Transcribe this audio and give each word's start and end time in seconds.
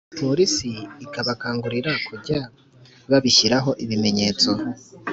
porisi 0.17 0.71
ikabakangurira 1.05 1.91
kujya 2.07 2.39
babishyiraho 3.11 3.69
ibimenyetso. 3.83 4.49